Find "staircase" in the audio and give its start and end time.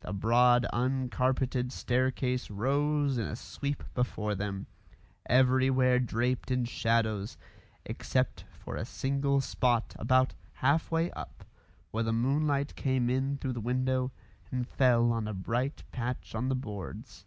1.72-2.50